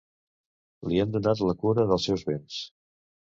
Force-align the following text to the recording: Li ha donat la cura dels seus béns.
Li 0.91 1.01
ha 1.03 1.05
donat 1.17 1.43
la 1.49 1.55
cura 1.65 1.85
dels 1.91 2.09
seus 2.09 2.25
béns. 2.31 2.57